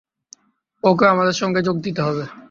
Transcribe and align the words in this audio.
ওকেও 0.83 1.07
আমাদের 1.07 1.33
সঙ্গে 1.33 1.59
যোগ 1.61 1.75
দিতে 1.81 2.01
হবে। 2.01 2.23